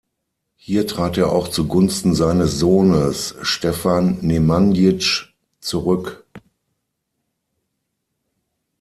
[0.55, 6.25] Hier trat er auch zugunsten seines Sohnes Stefan Nemanjić zurück.